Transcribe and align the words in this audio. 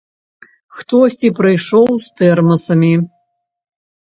Хтосьці 0.77 1.27
прыйшоў 1.39 1.91
з 2.07 2.17
тэрмасамі. 2.23 2.93